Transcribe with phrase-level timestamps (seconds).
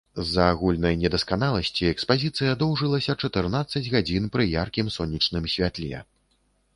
[0.19, 6.01] З-за агульнай недасканаласці экспазіцыя доўжылася чатырнаццаць гадзін пры яркім сонечным святле.